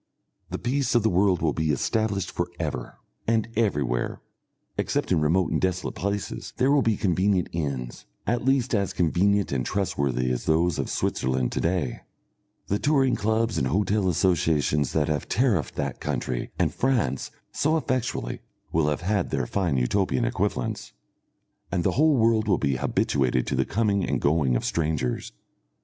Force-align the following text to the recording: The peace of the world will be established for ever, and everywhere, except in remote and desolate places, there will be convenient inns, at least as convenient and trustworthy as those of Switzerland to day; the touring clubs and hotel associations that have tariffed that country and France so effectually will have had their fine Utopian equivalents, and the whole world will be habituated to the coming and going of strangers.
The 0.49 0.57
peace 0.57 0.95
of 0.95 1.03
the 1.03 1.11
world 1.11 1.43
will 1.43 1.53
be 1.53 1.69
established 1.71 2.31
for 2.31 2.47
ever, 2.59 2.97
and 3.27 3.47
everywhere, 3.55 4.19
except 4.75 5.11
in 5.11 5.21
remote 5.21 5.51
and 5.51 5.61
desolate 5.61 5.93
places, 5.93 6.53
there 6.57 6.71
will 6.71 6.81
be 6.81 6.97
convenient 6.97 7.49
inns, 7.51 8.07
at 8.25 8.43
least 8.43 8.73
as 8.73 8.93
convenient 8.93 9.51
and 9.51 9.63
trustworthy 9.63 10.31
as 10.31 10.45
those 10.45 10.79
of 10.79 10.89
Switzerland 10.89 11.51
to 11.51 11.61
day; 11.61 11.99
the 12.65 12.79
touring 12.79 13.15
clubs 13.15 13.59
and 13.59 13.67
hotel 13.67 14.09
associations 14.09 14.93
that 14.93 15.07
have 15.07 15.29
tariffed 15.29 15.75
that 15.75 15.99
country 15.99 16.49
and 16.57 16.73
France 16.73 17.29
so 17.51 17.77
effectually 17.77 18.41
will 18.71 18.87
have 18.89 19.01
had 19.01 19.29
their 19.29 19.45
fine 19.45 19.77
Utopian 19.77 20.25
equivalents, 20.25 20.93
and 21.71 21.83
the 21.83 21.91
whole 21.91 22.15
world 22.17 22.47
will 22.47 22.57
be 22.57 22.77
habituated 22.77 23.45
to 23.45 23.55
the 23.55 23.65
coming 23.65 24.03
and 24.03 24.19
going 24.19 24.55
of 24.55 24.65
strangers. 24.65 25.31